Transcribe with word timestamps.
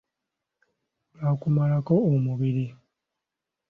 Bukumalako 1.29 1.93
omubiri. 2.09 2.65